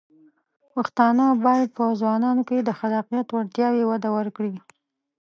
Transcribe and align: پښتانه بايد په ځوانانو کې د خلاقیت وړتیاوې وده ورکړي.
پښتانه 0.73 1.25
بايد 1.45 1.69
په 1.77 1.83
ځوانانو 1.99 2.41
کې 2.49 2.57
د 2.61 2.69
خلاقیت 2.79 3.27
وړتیاوې 3.31 3.83
وده 3.87 4.09
ورکړي. 4.17 4.55